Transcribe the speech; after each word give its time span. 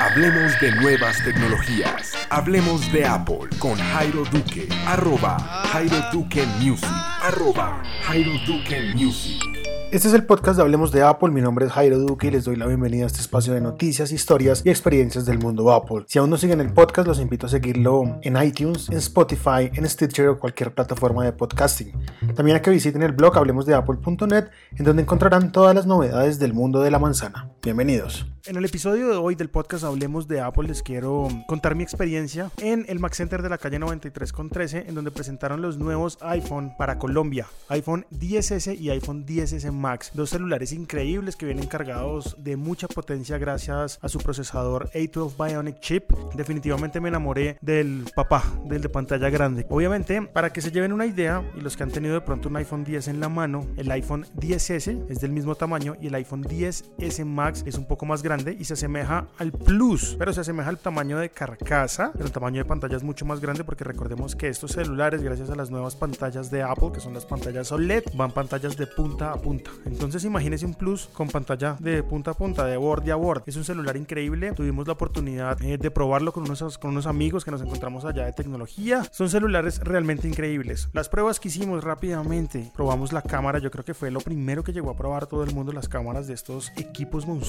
Hablemos 0.00 0.58
de 0.62 0.72
nuevas 0.76 1.22
tecnologías. 1.22 2.14
Hablemos 2.30 2.90
de 2.90 3.04
Apple 3.04 3.50
con 3.58 3.74
Jairo 3.76 4.24
Duque. 4.32 4.66
Arroba 4.86 5.38
Jairo 5.66 5.96
Duque 6.10 6.46
Music. 6.58 6.88
Arroba 7.20 7.82
Jairo 8.04 8.32
Duque 8.46 8.94
Music. 8.94 9.60
Este 9.92 10.06
es 10.06 10.14
el 10.14 10.24
podcast 10.24 10.56
de 10.56 10.62
Hablemos 10.62 10.92
de 10.92 11.02
Apple, 11.02 11.30
mi 11.30 11.40
nombre 11.40 11.66
es 11.66 11.72
Jairo 11.72 11.98
Duque 11.98 12.28
y 12.28 12.30
les 12.30 12.44
doy 12.44 12.54
la 12.54 12.66
bienvenida 12.66 13.02
a 13.02 13.06
este 13.08 13.18
espacio 13.18 13.54
de 13.54 13.60
noticias, 13.60 14.12
historias 14.12 14.62
y 14.64 14.70
experiencias 14.70 15.26
del 15.26 15.40
mundo 15.40 15.72
Apple. 15.72 16.04
Si 16.06 16.20
aún 16.20 16.30
no 16.30 16.36
siguen 16.36 16.60
el 16.60 16.72
podcast, 16.72 17.08
los 17.08 17.18
invito 17.18 17.46
a 17.46 17.48
seguirlo 17.48 18.20
en 18.22 18.40
iTunes, 18.40 18.88
en 18.88 18.98
Spotify, 18.98 19.68
en 19.74 19.88
Stitcher 19.88 20.28
o 20.28 20.38
cualquier 20.38 20.72
plataforma 20.72 21.24
de 21.24 21.32
podcasting. 21.32 21.92
También 22.36 22.56
a 22.56 22.62
que 22.62 22.70
visiten 22.70 23.02
el 23.02 23.10
blog 23.10 23.36
hablemosdeapple.net 23.36 24.44
en 24.76 24.84
donde 24.84 25.02
encontrarán 25.02 25.50
todas 25.50 25.74
las 25.74 25.86
novedades 25.86 26.38
del 26.38 26.54
mundo 26.54 26.80
de 26.82 26.90
la 26.92 27.00
manzana. 27.00 27.50
Bienvenidos. 27.62 28.24
En 28.46 28.56
el 28.56 28.64
episodio 28.64 29.08
de 29.08 29.16
hoy 29.16 29.34
del 29.34 29.50
podcast 29.50 29.84
Hablemos 29.84 30.26
de 30.26 30.40
Apple 30.40 30.66
les 30.66 30.82
quiero 30.82 31.28
contar 31.46 31.74
mi 31.74 31.82
experiencia 31.82 32.50
en 32.56 32.86
el 32.88 32.98
Mac 32.98 33.12
Center 33.12 33.42
de 33.42 33.50
la 33.50 33.58
calle 33.58 33.78
93 33.78 34.32
con 34.32 34.48
13 34.48 34.86
en 34.88 34.94
donde 34.94 35.10
presentaron 35.10 35.60
los 35.60 35.76
nuevos 35.76 36.16
iPhone 36.22 36.72
para 36.78 36.98
Colombia, 36.98 37.46
iPhone 37.68 38.06
10S 38.10 38.80
y 38.80 38.88
iPhone 38.88 39.26
10S 39.26 39.70
Max, 39.72 40.12
dos 40.14 40.30
celulares 40.30 40.72
increíbles 40.72 41.36
que 41.36 41.44
vienen 41.44 41.66
cargados 41.66 42.34
de 42.38 42.56
mucha 42.56 42.88
potencia 42.88 43.36
gracias 43.36 43.98
a 44.00 44.08
su 44.08 44.18
procesador 44.18 44.90
A12 44.94 45.34
Bionic 45.36 45.80
Chip. 45.80 46.10
Definitivamente 46.34 46.98
me 46.98 47.10
enamoré 47.10 47.58
del 47.60 48.06
papá, 48.14 48.42
del 48.64 48.80
de 48.80 48.88
pantalla 48.88 49.28
grande. 49.28 49.66
Obviamente, 49.68 50.22
para 50.22 50.50
que 50.50 50.62
se 50.62 50.70
lleven 50.70 50.94
una 50.94 51.04
idea 51.04 51.44
y 51.54 51.60
los 51.60 51.76
que 51.76 51.82
han 51.82 51.90
tenido 51.90 52.14
de 52.14 52.22
pronto 52.22 52.48
un 52.48 52.56
iPhone 52.56 52.84
10 52.84 53.08
en 53.08 53.20
la 53.20 53.28
mano, 53.28 53.66
el 53.76 53.90
iPhone 53.90 54.24
10S 54.38 55.10
es 55.10 55.20
del 55.20 55.32
mismo 55.32 55.56
tamaño 55.56 55.94
y 56.00 56.06
el 56.06 56.14
iPhone 56.14 56.42
10S 56.42 57.26
Max 57.26 57.49
es 57.66 57.74
un 57.76 57.86
poco 57.86 58.06
más 58.06 58.22
grande 58.22 58.56
y 58.58 58.64
se 58.64 58.74
asemeja 58.74 59.26
al 59.38 59.52
Plus, 59.52 60.16
pero 60.18 60.32
se 60.32 60.40
asemeja 60.40 60.68
al 60.68 60.78
tamaño 60.78 61.18
de 61.18 61.30
carcasa, 61.30 62.10
pero 62.12 62.26
el 62.26 62.32
tamaño 62.32 62.62
de 62.62 62.64
pantalla 62.64 62.96
es 62.96 63.02
mucho 63.02 63.24
más 63.24 63.40
grande 63.40 63.64
porque 63.64 63.84
recordemos 63.84 64.36
que 64.36 64.48
estos 64.48 64.72
celulares, 64.72 65.22
gracias 65.22 65.50
a 65.50 65.56
las 65.56 65.70
nuevas 65.70 65.96
pantallas 65.96 66.50
de 66.50 66.62
Apple, 66.62 66.90
que 66.92 67.00
son 67.00 67.14
las 67.14 67.26
pantallas 67.26 67.72
OLED, 67.72 68.04
van 68.14 68.32
pantallas 68.32 68.76
de 68.76 68.86
punta 68.86 69.32
a 69.32 69.36
punta. 69.36 69.70
Entonces 69.84 70.24
imagínense 70.24 70.66
un 70.66 70.74
Plus 70.74 71.08
con 71.12 71.28
pantalla 71.28 71.76
de 71.78 72.02
punta 72.02 72.30
a 72.30 72.34
punta, 72.34 72.64
de 72.64 72.76
borde 72.76 73.12
a 73.12 73.16
borde. 73.16 73.44
Es 73.46 73.56
un 73.56 73.64
celular 73.64 73.96
increíble. 73.96 74.52
Tuvimos 74.52 74.86
la 74.86 74.94
oportunidad 74.94 75.60
eh, 75.62 75.76
de 75.76 75.90
probarlo 75.90 76.32
con 76.32 76.44
unos, 76.44 76.78
con 76.78 76.90
unos 76.90 77.06
amigos 77.06 77.44
que 77.44 77.50
nos 77.50 77.62
encontramos 77.62 78.04
allá 78.04 78.24
de 78.24 78.32
tecnología. 78.32 79.04
Son 79.10 79.28
celulares 79.28 79.80
realmente 79.80 80.28
increíbles. 80.28 80.88
Las 80.92 81.08
pruebas 81.08 81.40
que 81.40 81.48
hicimos 81.48 81.84
rápidamente, 81.84 82.70
probamos 82.74 83.12
la 83.12 83.22
cámara. 83.22 83.58
Yo 83.58 83.70
creo 83.70 83.84
que 83.84 83.94
fue 83.94 84.10
lo 84.10 84.20
primero 84.20 84.62
que 84.62 84.72
llegó 84.72 84.90
a 84.90 84.96
probar 84.96 85.26
todo 85.26 85.44
el 85.44 85.54
mundo 85.54 85.72
las 85.72 85.88
cámaras 85.88 86.26
de 86.26 86.34
estos 86.34 86.72
equipos 86.76 87.26
monstruosos. 87.26 87.39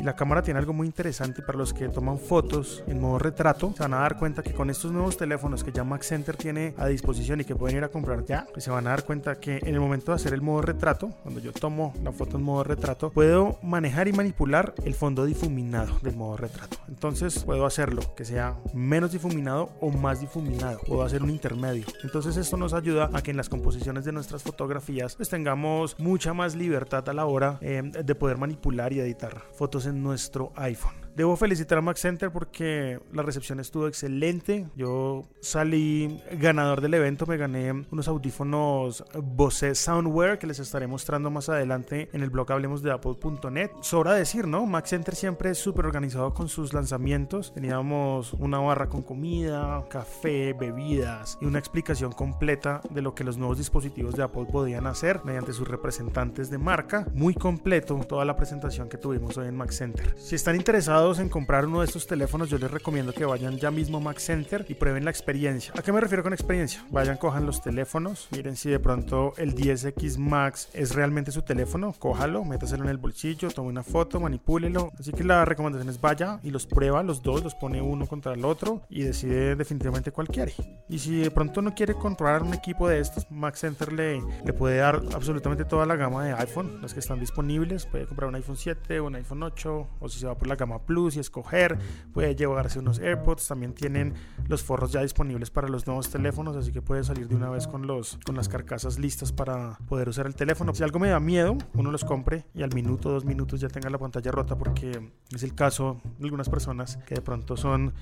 Y 0.00 0.04
la 0.04 0.16
cámara 0.16 0.42
tiene 0.42 0.58
algo 0.58 0.72
muy 0.72 0.86
interesante 0.86 1.42
para 1.42 1.58
los 1.58 1.74
que 1.74 1.88
toman 1.88 2.18
fotos 2.18 2.82
en 2.86 3.00
modo 3.00 3.18
retrato. 3.18 3.72
Se 3.76 3.82
van 3.82 3.94
a 3.94 3.98
dar 3.98 4.18
cuenta 4.18 4.42
que 4.42 4.52
con 4.52 4.70
estos 4.70 4.90
nuevos 4.90 5.16
teléfonos 5.16 5.62
que 5.62 5.70
ya 5.70 5.84
Max 5.84 6.08
Center 6.08 6.36
tiene 6.36 6.74
a 6.78 6.86
disposición 6.86 7.40
y 7.40 7.44
que 7.44 7.54
pueden 7.54 7.76
ir 7.76 7.84
a 7.84 7.88
comprar 7.88 8.24
ya, 8.24 8.46
pues 8.52 8.64
se 8.64 8.70
van 8.70 8.86
a 8.86 8.90
dar 8.90 9.04
cuenta 9.04 9.38
que 9.38 9.58
en 9.58 9.74
el 9.74 9.80
momento 9.80 10.12
de 10.12 10.16
hacer 10.16 10.32
el 10.32 10.40
modo 10.40 10.62
retrato, 10.62 11.10
cuando 11.22 11.40
yo 11.40 11.52
tomo 11.52 11.92
la 12.02 12.12
foto 12.12 12.36
en 12.36 12.42
modo 12.42 12.64
retrato, 12.64 13.10
puedo 13.10 13.58
manejar 13.62 14.08
y 14.08 14.12
manipular 14.12 14.74
el 14.84 14.94
fondo 14.94 15.24
difuminado 15.24 15.98
del 16.02 16.16
modo 16.16 16.36
retrato. 16.36 16.78
Entonces 16.88 17.44
puedo 17.44 17.66
hacerlo 17.66 18.02
que 18.16 18.24
sea 18.24 18.56
menos 18.72 19.12
difuminado 19.12 19.70
o 19.80 19.90
más 19.90 20.20
difuminado. 20.20 20.80
Puedo 20.86 21.02
hacer 21.02 21.22
un 21.22 21.30
intermedio. 21.30 21.84
Entonces 22.02 22.36
esto 22.36 22.56
nos 22.56 22.72
ayuda 22.72 23.10
a 23.12 23.22
que 23.22 23.30
en 23.30 23.36
las 23.36 23.48
composiciones 23.48 24.04
de 24.04 24.12
nuestras 24.12 24.42
fotografías 24.42 25.16
pues 25.16 25.28
tengamos 25.28 25.96
mucha 25.98 26.32
más 26.32 26.54
libertad 26.56 27.08
a 27.08 27.12
la 27.12 27.26
hora 27.26 27.58
eh, 27.60 27.82
de 27.82 28.14
poder 28.14 28.38
manipular 28.38 28.92
y 28.92 29.00
editar 29.00 29.17
fotos 29.54 29.86
en 29.86 30.02
nuestro 30.02 30.52
iPhone. 30.56 31.07
Debo 31.16 31.36
felicitar 31.36 31.78
a 31.78 31.82
Max 31.82 32.00
Center 32.00 32.30
porque 32.30 33.00
la 33.12 33.22
recepción 33.22 33.60
estuvo 33.60 33.86
excelente. 33.86 34.66
Yo 34.76 35.28
salí 35.40 36.20
ganador 36.32 36.80
del 36.80 36.94
evento, 36.94 37.26
me 37.26 37.36
gané 37.36 37.72
unos 37.90 38.08
audífonos 38.08 39.04
Bose 39.22 39.74
Soundwear 39.74 40.38
que 40.38 40.46
les 40.46 40.58
estaré 40.58 40.86
mostrando 40.86 41.30
más 41.30 41.48
adelante 41.48 42.08
en 42.12 42.22
el 42.22 42.30
blog 42.30 42.52
hablemos 42.52 42.82
de 42.82 42.92
apple.net. 42.92 43.70
Sobra 43.80 44.14
decir, 44.14 44.46
¿no? 44.46 44.66
Max 44.66 44.90
Center 44.90 45.14
siempre 45.14 45.50
es 45.50 45.58
súper 45.58 45.86
organizado 45.86 46.34
con 46.34 46.48
sus 46.48 46.72
lanzamientos. 46.72 47.52
Teníamos 47.52 48.32
una 48.34 48.58
barra 48.58 48.88
con 48.88 49.02
comida, 49.02 49.84
café, 49.88 50.52
bebidas 50.52 51.38
y 51.40 51.46
una 51.46 51.58
explicación 51.58 52.12
completa 52.12 52.80
de 52.90 53.02
lo 53.02 53.14
que 53.14 53.24
los 53.24 53.38
nuevos 53.38 53.58
dispositivos 53.58 54.14
de 54.14 54.22
Apple 54.22 54.46
podían 54.50 54.86
hacer 54.86 55.20
mediante 55.24 55.52
sus 55.52 55.68
representantes 55.68 56.50
de 56.50 56.58
marca. 56.58 57.06
Muy 57.14 57.34
completo 57.34 57.98
toda 58.06 58.24
la 58.24 58.36
presentación 58.36 58.88
que 58.88 58.98
tuvimos 58.98 59.36
hoy 59.36 59.48
en 59.48 59.56
Max 59.56 59.76
Center. 59.76 60.14
Si 60.18 60.34
están 60.34 60.56
interesados 60.56 61.07
en 61.16 61.30
comprar 61.30 61.64
uno 61.64 61.80
de 61.80 61.86
estos 61.86 62.06
teléfonos, 62.06 62.50
yo 62.50 62.58
les 62.58 62.70
recomiendo 62.70 63.14
que 63.14 63.24
vayan 63.24 63.56
ya 63.56 63.70
mismo 63.70 63.96
a 63.96 64.00
Max 64.00 64.24
Center 64.24 64.66
y 64.68 64.74
prueben 64.74 65.06
la 65.06 65.10
experiencia. 65.10 65.72
¿A 65.74 65.80
qué 65.80 65.90
me 65.90 66.02
refiero 66.02 66.22
con 66.22 66.34
experiencia? 66.34 66.84
Vayan, 66.90 67.16
cojan 67.16 67.46
los 67.46 67.62
teléfonos, 67.62 68.28
miren 68.30 68.56
si 68.56 68.68
de 68.68 68.78
pronto 68.78 69.32
el 69.38 69.54
10X 69.54 70.18
Max 70.18 70.68
es 70.74 70.94
realmente 70.94 71.32
su 71.32 71.40
teléfono, 71.40 71.94
cójalo, 71.98 72.44
métaselo 72.44 72.84
en 72.84 72.90
el 72.90 72.98
bolsillo, 72.98 73.48
tome 73.48 73.70
una 73.70 73.82
foto, 73.82 74.20
manipúlelo. 74.20 74.92
Así 74.98 75.12
que 75.12 75.24
la 75.24 75.46
recomendación 75.46 75.88
es 75.88 75.98
vaya 75.98 76.40
y 76.42 76.50
los 76.50 76.66
prueba, 76.66 77.02
los 77.02 77.22
dos, 77.22 77.42
los 77.42 77.54
pone 77.54 77.80
uno 77.80 78.06
contra 78.06 78.34
el 78.34 78.44
otro 78.44 78.82
y 78.90 79.02
decide 79.02 79.56
definitivamente 79.56 80.12
cuál 80.12 80.28
quiere. 80.28 80.52
Y 80.90 80.98
si 80.98 81.20
de 81.20 81.30
pronto 81.30 81.62
no 81.62 81.74
quiere 81.74 81.94
comprar 81.94 82.42
un 82.42 82.52
equipo 82.52 82.86
de 82.86 83.00
estos, 83.00 83.30
Max 83.30 83.60
Center 83.60 83.92
le, 83.92 84.20
le 84.44 84.52
puede 84.52 84.76
dar 84.76 85.00
absolutamente 85.14 85.64
toda 85.64 85.86
la 85.86 85.96
gama 85.96 86.24
de 86.24 86.34
iPhone, 86.34 86.82
las 86.82 86.92
que 86.92 87.00
están 87.00 87.18
disponibles. 87.18 87.86
Puede 87.86 88.06
comprar 88.06 88.28
un 88.28 88.34
iPhone 88.34 88.56
7, 88.56 89.00
un 89.00 89.14
iPhone 89.14 89.42
8 89.42 89.86
o 90.00 90.08
si 90.08 90.18
se 90.18 90.26
va 90.26 90.36
por 90.36 90.48
la 90.48 90.56
gama 90.56 90.80
Plus 90.88 91.16
y 91.16 91.20
escoger. 91.20 91.78
Puede 92.14 92.34
llevarse 92.34 92.78
unos 92.78 92.98
AirPods. 92.98 93.46
También 93.46 93.74
tienen 93.74 94.14
los 94.48 94.62
forros 94.62 94.90
ya 94.90 95.02
disponibles 95.02 95.50
para 95.50 95.68
los 95.68 95.86
nuevos 95.86 96.08
teléfonos, 96.08 96.56
así 96.56 96.72
que 96.72 96.80
puede 96.80 97.04
salir 97.04 97.28
de 97.28 97.36
una 97.36 97.50
vez 97.50 97.66
con, 97.66 97.86
los, 97.86 98.18
con 98.24 98.34
las 98.34 98.48
carcasas 98.48 98.98
listas 98.98 99.32
para 99.32 99.78
poder 99.86 100.08
usar 100.08 100.26
el 100.26 100.34
teléfono. 100.34 100.74
Si 100.74 100.82
algo 100.82 100.98
me 100.98 101.10
da 101.10 101.20
miedo, 101.20 101.58
uno 101.74 101.92
los 101.92 102.06
compre 102.06 102.46
y 102.54 102.62
al 102.62 102.74
minuto, 102.74 103.10
dos 103.10 103.26
minutos 103.26 103.60
ya 103.60 103.68
tenga 103.68 103.90
la 103.90 103.98
pantalla 103.98 104.30
rota 104.32 104.56
porque 104.56 105.12
es 105.30 105.42
el 105.42 105.54
caso 105.54 106.00
de 106.18 106.24
algunas 106.24 106.48
personas 106.48 106.96
que 107.06 107.16
de 107.16 107.20
pronto 107.20 107.56
son 107.56 107.92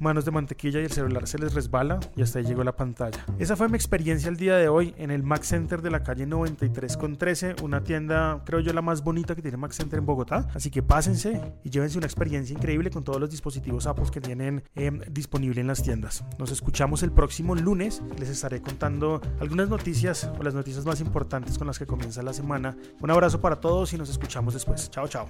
manos 0.00 0.24
de 0.24 0.32
mantequilla 0.32 0.80
y 0.80 0.84
el 0.84 0.90
celular 0.90 1.28
se 1.28 1.38
les 1.38 1.54
resbala 1.54 2.00
y 2.16 2.22
hasta 2.22 2.40
ahí 2.40 2.44
llegó 2.44 2.64
la 2.64 2.74
pantalla. 2.74 3.24
Esa 3.38 3.54
fue 3.54 3.68
mi 3.68 3.76
experiencia 3.76 4.28
el 4.28 4.36
día 4.36 4.56
de 4.56 4.68
hoy 4.68 4.94
en 4.98 5.12
el 5.12 5.22
Mac 5.22 5.44
Center 5.44 5.80
de 5.80 5.90
la 5.90 6.02
calle 6.02 6.26
93 6.26 6.96
con 6.96 7.16
13, 7.16 7.56
una 7.62 7.84
tienda 7.84 8.42
creo 8.44 8.60
yo 8.60 8.72
la 8.72 8.82
más 8.82 9.04
bonita 9.04 9.34
que 9.34 9.42
tiene 9.42 9.56
Mac 9.56 9.72
Center 9.72 9.98
en 9.98 10.06
Bogotá. 10.06 10.48
Así 10.54 10.70
que 10.70 10.82
pásense 10.82 11.40
y 11.62 11.70
llévense 11.70 11.98
una 11.98 12.06
experiencia 12.32 12.56
increíble 12.56 12.90
con 12.90 13.04
todos 13.04 13.20
los 13.20 13.30
dispositivos 13.30 13.86
Apple 13.86 14.06
que 14.10 14.20
tienen 14.20 14.62
eh, 14.74 14.90
disponible 15.10 15.60
en 15.60 15.66
las 15.66 15.82
tiendas. 15.82 16.24
Nos 16.38 16.50
escuchamos 16.50 17.02
el 17.02 17.12
próximo 17.12 17.54
lunes. 17.54 18.02
Les 18.18 18.30
estaré 18.30 18.62
contando 18.62 19.20
algunas 19.38 19.68
noticias 19.68 20.30
o 20.38 20.42
las 20.42 20.54
noticias 20.54 20.86
más 20.86 21.00
importantes 21.00 21.58
con 21.58 21.66
las 21.66 21.78
que 21.78 21.86
comienza 21.86 22.22
la 22.22 22.32
semana. 22.32 22.76
Un 23.00 23.10
abrazo 23.10 23.40
para 23.40 23.60
todos 23.60 23.92
y 23.92 23.98
nos 23.98 24.08
escuchamos 24.08 24.54
después. 24.54 24.90
Chao, 24.90 25.08
chao. 25.08 25.28